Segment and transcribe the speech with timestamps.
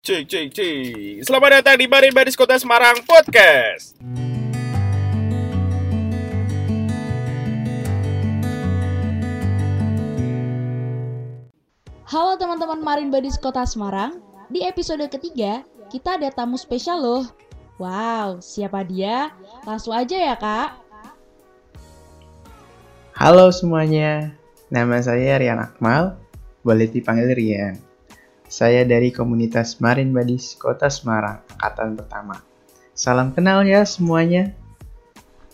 [0.00, 1.20] Cik, cik, cik.
[1.28, 4.00] Selamat datang di Marin Baris Kota Semarang Podcast.
[12.08, 14.24] Halo teman-teman Marin Badis Kota Semarang.
[14.48, 17.28] Di episode ketiga, kita ada tamu spesial loh.
[17.76, 19.36] Wow, siapa dia?
[19.68, 20.80] Langsung aja ya, Kak.
[23.20, 24.32] Halo semuanya,
[24.72, 26.16] nama saya Rian Akmal,
[26.64, 27.89] boleh dipanggil Rian.
[28.50, 32.42] Saya dari komunitas Marin Badis Kota Semarang, angkatan pertama.
[32.98, 34.50] Salam kenal ya semuanya.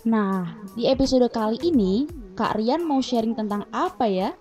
[0.08, 4.32] Nah, di episode kali ini, Kak Rian mau sharing tentang apa ya?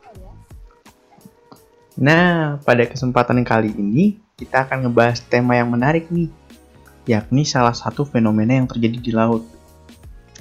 [1.99, 6.31] Nah, pada kesempatan kali ini kita akan ngebahas tema yang menarik nih,
[7.11, 9.43] yakni salah satu fenomena yang terjadi di laut.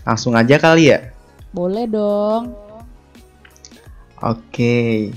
[0.07, 1.11] Langsung aja kali ya?
[1.51, 2.55] Boleh dong.
[4.23, 5.11] Oke.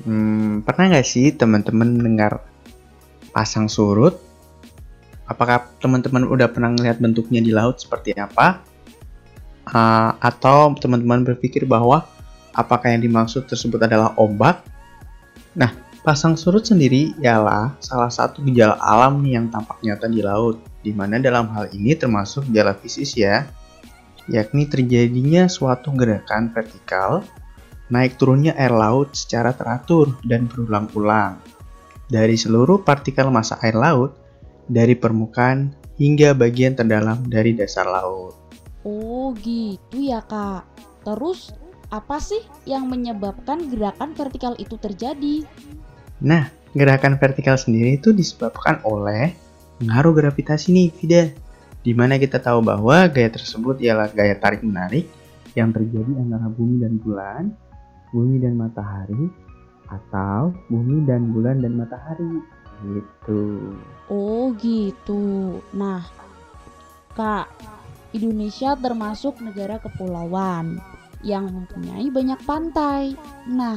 [0.00, 2.40] Hmm, pernah nggak sih teman-teman dengar
[3.36, 4.16] pasang surut?
[5.28, 8.64] Apakah teman-teman udah pernah ngeliat bentuknya di laut seperti apa?
[9.70, 12.02] Uh, atau teman-teman berpikir bahwa
[12.56, 14.64] apakah yang dimaksud tersebut adalah ombak?
[15.54, 15.70] Nah,
[16.02, 21.20] pasang surut sendiri ialah salah satu gejala alam yang tampak nyata di laut, di mana
[21.20, 23.46] dalam hal ini termasuk gejala fisis ya,
[24.26, 27.22] yakni terjadinya suatu gerakan vertikal
[27.90, 31.42] naik turunnya air laut secara teratur dan berulang-ulang
[32.10, 34.18] dari seluruh partikel massa air laut
[34.66, 38.34] dari permukaan hingga bagian terdalam dari dasar laut.
[38.82, 40.66] Oh gitu ya kak.
[41.06, 41.54] Terus
[41.90, 45.46] apa sih yang menyebabkan gerakan vertikal itu terjadi?
[46.22, 49.34] Nah, gerakan vertikal sendiri itu disebabkan oleh
[49.82, 51.22] pengaruh gravitasi nih, Vida.
[51.80, 55.08] Di mana kita tahu bahwa gaya tersebut ialah gaya tarik-menarik
[55.56, 57.56] yang terjadi antara bumi dan bulan,
[58.10, 59.30] bumi dan matahari,
[59.90, 62.42] atau bumi dan bulan dan matahari.
[62.80, 63.76] Gitu.
[64.08, 65.58] Oh gitu.
[65.76, 66.00] Nah,
[67.12, 67.52] Kak,
[68.16, 70.80] Indonesia termasuk negara kepulauan
[71.20, 73.12] yang mempunyai banyak pantai.
[73.44, 73.76] Nah,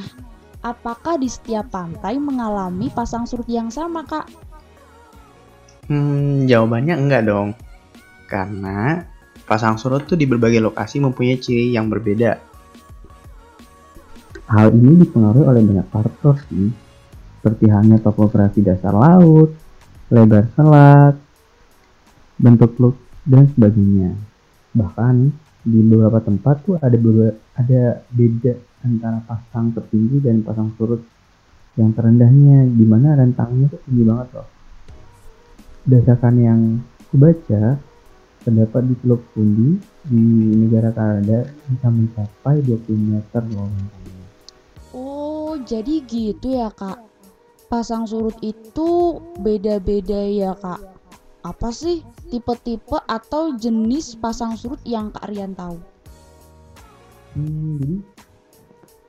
[0.64, 4.32] apakah di setiap pantai mengalami pasang surut yang sama, Kak?
[5.92, 7.52] Hmm, jawabannya enggak dong.
[8.32, 9.04] Karena
[9.44, 12.53] pasang surut tuh di berbagai lokasi mempunyai ciri yang berbeda.
[14.54, 16.70] Hal ini dipengaruhi oleh banyak faktor sih,
[17.42, 19.50] seperti halnya topografi dasar laut,
[20.14, 21.18] lebar selat,
[22.38, 24.14] bentuk teluk, dan sebagainya.
[24.78, 25.16] Bahkan
[25.66, 28.54] di beberapa tempat tuh ada beberapa, ada beda
[28.86, 31.02] antara pasang tertinggi dan pasang surut
[31.74, 34.48] yang terendahnya di mana rentangnya tuh tinggi banget loh.
[35.90, 36.60] Berdasarkan yang
[37.02, 37.82] aku baca,
[38.46, 40.24] terdapat di Teluk Pundi di
[40.62, 43.72] negara Kanada bisa mencapai 20 meter loh.
[44.94, 47.02] Oh, jadi gitu ya kak.
[47.66, 50.94] Pasang surut itu beda-beda ya kak.
[51.44, 55.76] Apa sih tipe-tipe atau jenis pasang surut yang Kak Rian tahu?
[57.36, 58.00] Hmm,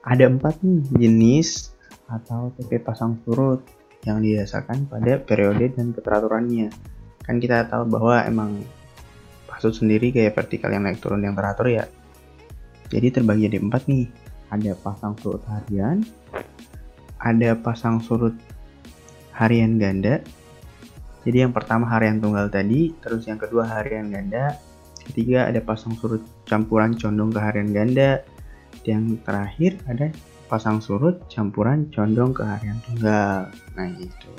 [0.03, 1.77] ada empat nih jenis
[2.11, 3.63] atau tipe pasang surut
[4.03, 6.75] yang didasarkan pada periode dan keteraturannya.
[7.23, 8.67] Kan kita tahu bahwa emang
[9.47, 11.85] pasut sendiri kayak vertikal yang naik turun yang teratur ya.
[12.91, 14.24] Jadi terbagi jadi empat nih.
[14.53, 16.05] Ada pasang surut harian,
[17.23, 18.37] ada pasang surut
[19.33, 20.21] harian ganda,
[21.25, 24.61] jadi yang pertama harian tunggal tadi, terus yang kedua harian ganda,
[25.09, 28.21] ketiga ada pasang surut campuran condong ke harian ganda,
[28.85, 30.13] yang terakhir ada
[30.53, 33.49] pasang surut campuran condong ke harian tunggal.
[33.73, 34.33] Nah gitu.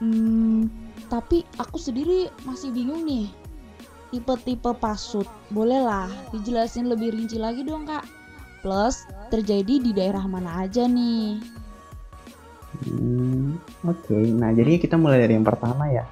[0.00, 0.72] Hmm,
[1.12, 3.28] tapi aku sendiri masih bingung nih.
[4.10, 8.02] Tipe-tipe pasut, bolehlah dijelasin lebih rinci lagi dong kak.
[8.58, 11.38] Plus, terjadi di daerah mana aja nih?
[12.82, 13.54] Hmm,
[13.86, 14.22] Oke, okay.
[14.34, 16.02] nah jadi kita mulai dari yang pertama ya.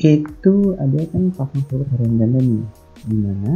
[0.00, 2.64] Itu ada kan pasang surut harian ganda nih,
[3.04, 3.52] di mana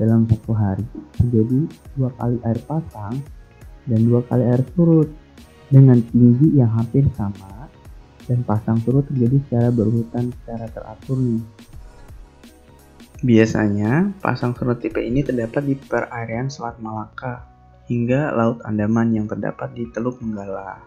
[0.00, 0.86] dalam satu hari
[1.20, 1.68] terjadi
[1.98, 3.18] dua kali air pasang
[3.88, 5.10] dan dua kali air surut
[5.68, 7.57] dengan tinggi yang hampir sama
[8.28, 11.42] dan pasang surut terjadi secara berurutan secara teratur nih.
[13.18, 17.42] Biasanya pasang surut tipe ini terdapat di perairan Selat Malaka
[17.90, 20.78] hingga Laut Andaman yang terdapat di Teluk Menggala.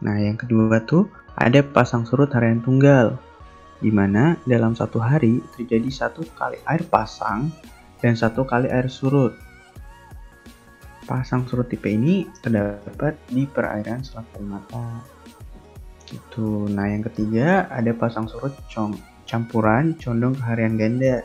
[0.00, 3.18] Nah, yang kedua tuh ada pasang surut harian tunggal,
[3.82, 7.52] di mana dalam satu hari terjadi satu kali air pasang
[8.00, 9.36] dan satu kali air surut.
[11.04, 15.13] Pasang surut tipe ini terdapat di perairan Selat Kalimantan.
[16.08, 16.68] Gitu.
[16.68, 18.52] Nah, yang ketiga ada pasang surut
[19.24, 21.24] campuran condong ke harian ganda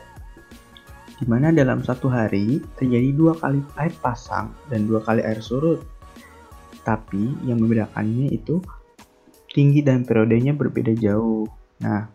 [1.20, 5.84] di mana dalam satu hari terjadi dua kali air pasang dan dua kali air surut.
[6.80, 8.56] tapi yang membedakannya itu
[9.52, 11.44] tinggi dan periodenya berbeda jauh.
[11.84, 12.08] Nah,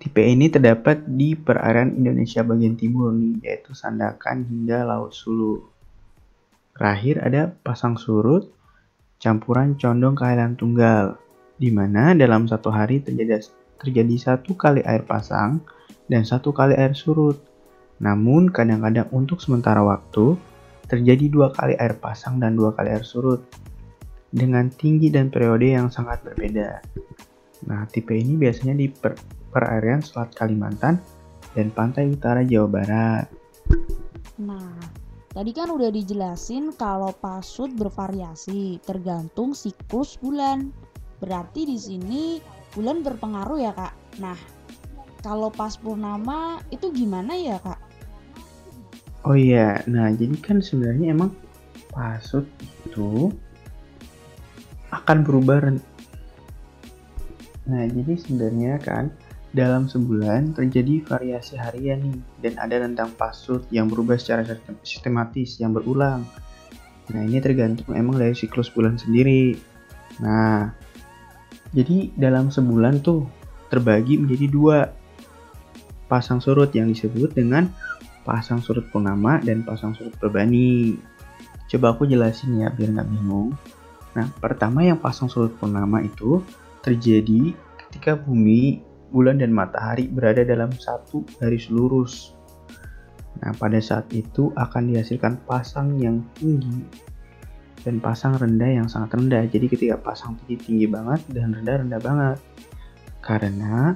[0.00, 5.68] tipe ini terdapat di perairan Indonesia bagian timur nih, yaitu Sandakan hingga Laut Sulu.
[6.74, 8.50] Terakhir ada pasang surut,
[9.24, 11.16] campuran condong keadaan tunggal,
[11.56, 13.40] di mana dalam satu hari terjadi
[13.80, 15.64] terjadi satu kali air pasang
[16.12, 17.40] dan satu kali air surut.
[18.04, 20.36] Namun kadang-kadang untuk sementara waktu
[20.92, 23.40] terjadi dua kali air pasang dan dua kali air surut
[24.28, 26.84] dengan tinggi dan periode yang sangat berbeda.
[27.64, 29.16] Nah, tipe ini biasanya di per
[29.48, 31.00] perairan Selat Kalimantan
[31.56, 33.26] dan pantai utara Jawa Barat.
[34.42, 34.74] Nah,
[35.34, 40.70] tadi kan udah dijelasin kalau pasut bervariasi tergantung siklus bulan.
[41.18, 42.38] Berarti di sini
[42.72, 43.94] bulan berpengaruh ya, Kak.
[44.22, 44.38] Nah,
[45.20, 47.80] kalau pas purnama itu gimana ya, Kak?
[49.24, 51.32] Oh iya, nah jadi kan sebenarnya emang
[51.88, 52.44] pasut
[52.84, 53.32] itu
[54.92, 55.72] akan berubah.
[57.64, 59.08] Nah jadi sebenarnya kan
[59.54, 64.42] dalam sebulan terjadi variasi harian nih dan ada rentang pasut yang berubah secara
[64.82, 66.26] sistematis yang berulang.
[67.14, 69.54] Nah ini tergantung emang dari siklus bulan sendiri.
[70.18, 70.74] Nah
[71.70, 73.30] jadi dalam sebulan tuh
[73.70, 74.78] terbagi menjadi dua
[76.10, 77.70] pasang surut yang disebut dengan
[78.26, 80.98] pasang surut purnama dan pasang surut perbani.
[81.70, 83.54] Coba aku jelasin ya biar nggak bingung.
[84.14, 86.38] Nah, pertama yang pasang surut purnama itu
[86.80, 87.50] terjadi
[87.82, 88.78] ketika bumi,
[89.14, 92.34] bulan, dan matahari berada dalam satu garis lurus.
[93.38, 96.82] Nah, pada saat itu akan dihasilkan pasang yang tinggi
[97.84, 99.44] dan pasang rendah yang sangat rendah.
[99.46, 102.38] Jadi ketika pasang tinggi tinggi banget dan rendah rendah banget.
[103.20, 103.92] Karena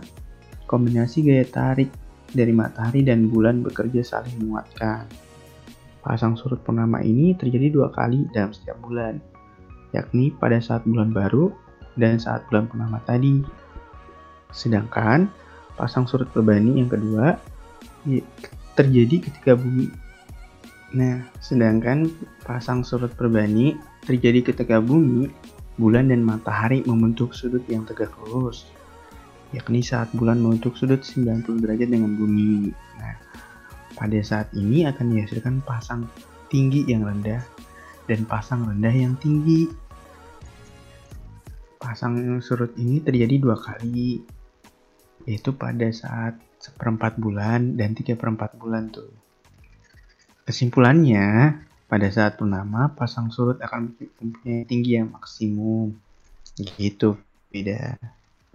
[0.68, 1.88] kombinasi gaya tarik
[2.28, 5.08] dari matahari dan bulan bekerja saling menguatkan.
[6.04, 9.20] Pasang surut purnama ini terjadi dua kali dalam setiap bulan,
[9.92, 11.52] yakni pada saat bulan baru
[11.96, 13.44] dan saat bulan purnama tadi.
[14.50, 15.30] Sedangkan
[15.78, 17.38] pasang surut perbani yang kedua
[18.74, 19.90] terjadi ketika bumi.
[20.96, 22.08] Nah, sedangkan
[22.48, 23.76] pasang surut perbani
[24.08, 25.28] terjadi ketika bumi,
[25.76, 28.64] bulan dan matahari membentuk sudut yang tegak lurus
[29.56, 32.68] yakni saat bulan membentuk sudut 90 derajat dengan bumi.
[33.00, 33.16] Nah,
[33.96, 36.04] pada saat ini akan dihasilkan pasang
[36.52, 37.40] tinggi yang rendah
[38.04, 39.68] dan pasang rendah yang tinggi.
[41.80, 44.20] Pasang surut ini terjadi dua kali,
[45.28, 49.12] yaitu pada saat seperempat bulan dan tiga perempat bulan tuh.
[50.48, 53.92] Kesimpulannya, pada saat purnama, pasang surut akan
[54.24, 55.92] mempunyai tinggi yang maksimum.
[56.56, 57.20] Gitu,
[57.52, 58.00] beda.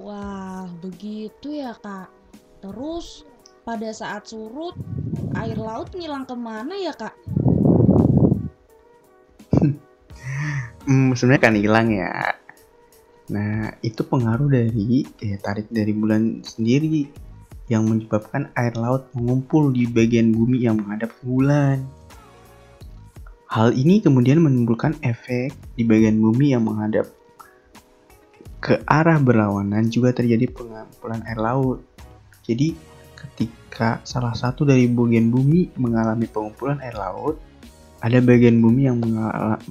[0.02, 2.10] Wah, begitu ya kak.
[2.66, 3.22] Terus
[3.62, 4.74] pada saat surut,
[5.38, 7.14] air laut ngilang ke mana ya kak?
[10.90, 12.34] hmm, sebenarnya kan hilang ya.
[13.34, 17.10] Nah, itu pengaruh dari ya, tarik dari bulan sendiri
[17.66, 21.82] yang menyebabkan air laut mengumpul di bagian bumi yang menghadap ke bulan.
[23.50, 27.10] Hal ini kemudian menimbulkan efek di bagian bumi yang menghadap
[28.62, 31.82] ke arah berlawanan juga terjadi pengumpulan air laut.
[32.46, 32.78] Jadi
[33.18, 37.42] ketika salah satu dari bagian bumi mengalami pengumpulan air laut,
[38.04, 39.00] ada bagian bumi yang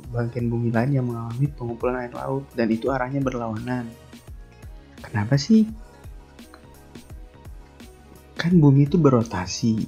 [0.08, 3.84] bagian bumi lain yang mengalami pengumpulan air laut dan itu arahnya berlawanan.
[5.04, 5.68] Kenapa sih?
[8.40, 9.84] Kan bumi itu berotasi.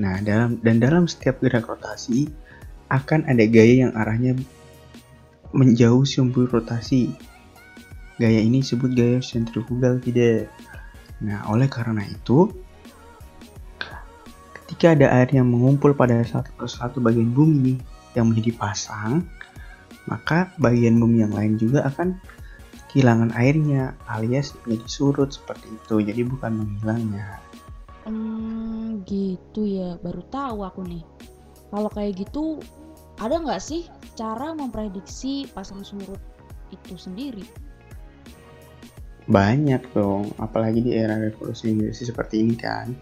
[0.00, 2.32] Nah, dalam dan dalam setiap gerak rotasi
[2.88, 4.32] akan ada gaya yang arahnya
[5.52, 7.14] menjauh sumber rotasi
[8.14, 10.46] Gaya ini disebut gaya sentrifugal tidak.
[11.18, 12.46] Nah, oleh karena itu,
[14.64, 17.76] ketika ada air yang mengumpul pada satu satu bagian bumi
[18.16, 19.20] yang menjadi pasang,
[20.08, 22.16] maka bagian bumi yang lain juga akan
[22.88, 26.00] kehilangan airnya alias menjadi surut seperti itu.
[26.00, 27.42] Jadi bukan menghilangnya.
[28.08, 30.00] Hmm, gitu ya.
[30.00, 31.04] Baru tahu aku nih.
[31.68, 32.62] Kalau kayak gitu,
[33.20, 33.84] ada nggak sih
[34.16, 36.22] cara memprediksi pasang surut
[36.72, 37.44] itu sendiri?
[39.28, 42.94] Banyak dong, apalagi di era revolusi industri seperti ini kan.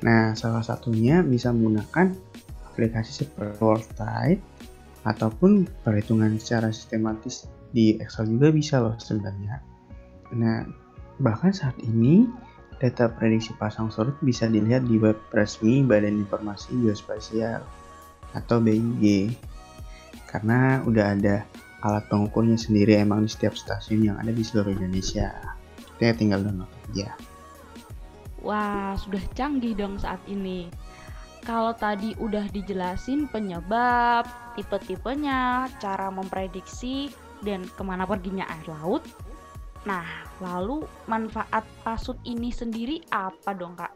[0.00, 2.16] Nah, salah satunya bisa menggunakan
[2.72, 4.40] aplikasi seperti Worldtide
[5.04, 9.60] ataupun perhitungan secara sistematis di Excel juga bisa loh sebenarnya.
[10.36, 10.64] Nah,
[11.20, 12.24] bahkan saat ini
[12.80, 17.60] data prediksi pasang surut bisa dilihat di web resmi Badan Informasi Geospasial
[18.32, 19.36] atau BIG
[20.32, 21.44] karena udah ada
[21.84, 25.28] alat pengukurnya sendiri emang di setiap stasiun yang ada di seluruh Indonesia.
[26.00, 27.29] Kita tinggal download aja
[28.44, 30.68] wah sudah canggih dong saat ini
[31.40, 34.28] kalau tadi udah dijelasin penyebab,
[34.60, 37.08] tipe-tipenya, cara memprediksi,
[37.40, 39.00] dan ke mana perginya air laut.
[39.88, 40.04] Nah,
[40.44, 43.88] lalu manfaat pasut ini sendiri apa dong kak?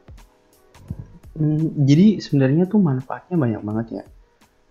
[1.36, 4.04] Hmm, jadi sebenarnya tuh manfaatnya banyak banget ya.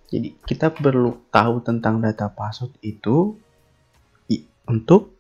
[0.09, 3.37] Jadi kita perlu tahu tentang data pasut itu
[4.63, 5.13] untuk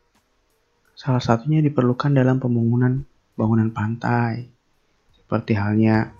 [0.95, 3.03] salah satunya diperlukan dalam pembangunan
[3.33, 4.47] bangunan pantai.
[5.13, 6.13] Seperti halnya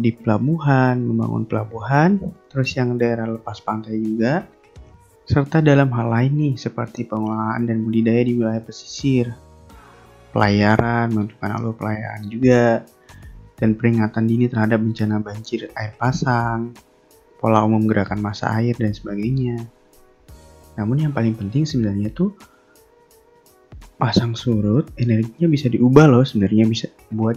[0.00, 4.48] di pelabuhan, membangun pelabuhan, terus yang daerah lepas pantai juga,
[5.28, 9.30] serta dalam hal lain nih seperti pengelolaan dan budidaya di wilayah pesisir,
[10.32, 12.82] pelayaran, menentukan alur pelayaran juga,
[13.60, 16.72] dan peringatan dini terhadap bencana banjir air pasang,
[17.36, 19.68] pola umum gerakan masa air, dan sebagainya.
[20.80, 22.32] Namun yang paling penting sebenarnya tuh
[24.00, 27.36] pasang surut energinya bisa diubah loh sebenarnya bisa buat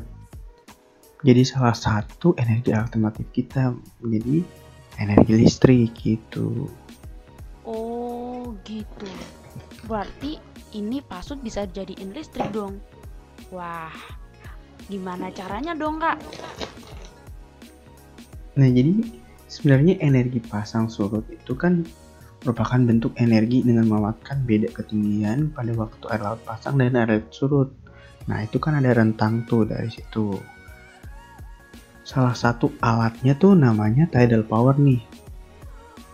[1.24, 4.44] jadi salah satu energi alternatif kita menjadi
[5.00, 6.68] energi listrik gitu.
[7.64, 9.08] Oh gitu.
[9.88, 10.40] Berarti
[10.76, 12.80] ini pasut bisa jadiin listrik dong.
[13.52, 13.92] Wah,
[14.92, 16.20] gimana caranya dong kak?
[18.60, 19.04] Nah jadi
[19.48, 21.88] sebenarnya energi pasang surut itu kan
[22.44, 27.28] merupakan bentuk energi dengan memanfaatkan beda ketinggian pada waktu air laut pasang dan air laut
[27.32, 27.72] surut.
[28.28, 30.36] Nah itu kan ada rentang tuh dari situ.
[32.04, 35.00] Salah satu alatnya tuh namanya tidal power nih.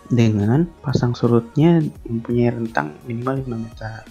[0.09, 4.01] Dengan pasang surutnya mempunyai rentang minimal 5 meter.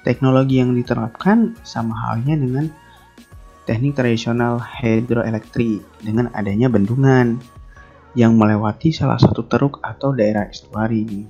[0.00, 2.72] Teknologi yang diterapkan sama halnya dengan
[3.68, 7.36] teknik tradisional hidroelektrik dengan adanya bendungan
[8.18, 11.26] yang melewati salah satu teruk atau daerah estuari.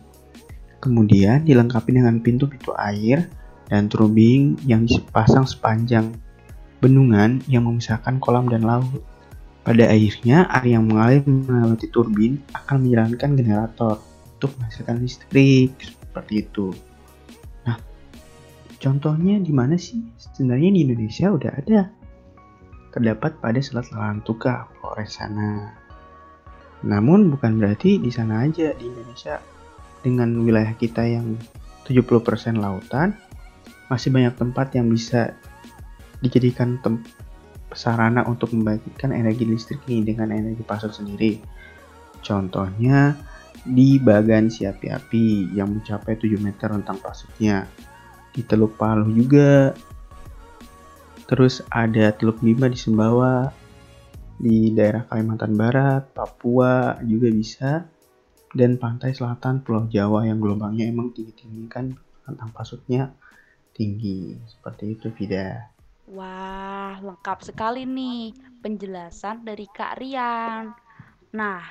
[0.81, 3.29] Kemudian dilengkapi dengan pintu-pintu air
[3.69, 6.17] dan turbin yang dipasang sepanjang
[6.81, 9.05] bendungan yang memisahkan kolam dan laut.
[9.61, 14.01] Pada akhirnya, air yang mengalir melewati turbin akan menjalankan generator
[14.41, 16.73] untuk menghasilkan listrik seperti itu.
[17.69, 17.77] Nah,
[18.81, 20.01] contohnya di mana sih?
[20.17, 21.81] Sebenarnya di Indonesia udah ada.
[22.91, 25.80] Terdapat pada Selat Larantuka, Flores sana.
[26.85, 29.41] Namun bukan berarti di sana aja di Indonesia
[30.01, 31.37] dengan wilayah kita yang
[31.85, 33.13] 70% lautan
[33.93, 35.35] masih banyak tempat yang bisa
[36.23, 36.79] dijadikan
[37.75, 41.41] sarana untuk membagikan energi listrik ini dengan energi pasok sendiri.
[42.21, 43.17] Contohnya
[43.65, 47.69] di Bagan Siapi Api yang mencapai 7 meter rentang pasoknya.
[48.31, 49.75] Di Teluk Palu juga.
[51.27, 53.51] Terus ada Teluk Bima di Sembawa,
[54.41, 57.85] di daerah Kalimantan Barat, Papua juga bisa,
[58.57, 61.93] dan pantai selatan Pulau Jawa yang gelombangnya emang tinggi-tinggi kan
[62.25, 63.13] rentang pasutnya
[63.77, 64.41] tinggi.
[64.49, 65.69] Seperti itu, Vida.
[66.09, 70.73] Wah, lengkap sekali nih penjelasan dari Kak Rian.
[71.37, 71.63] Nah,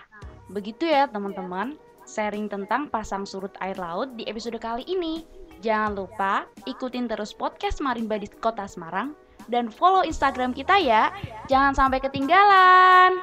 [0.53, 5.25] begitu ya teman-teman, sharing tentang pasang surut air laut di episode kali ini.
[5.59, 9.11] Jangan lupa ikutin terus podcast Marimba di Kota Semarang
[9.49, 11.11] dan follow Instagram kita ya.
[11.49, 13.19] Jangan sampai ketinggalan.